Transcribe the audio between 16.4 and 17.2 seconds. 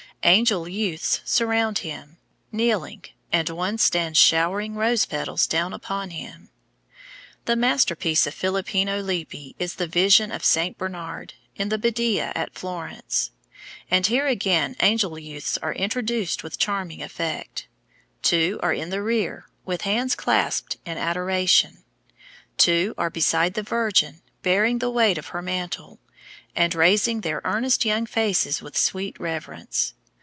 with charming